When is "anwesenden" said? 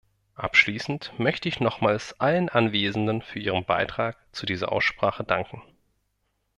2.49-3.21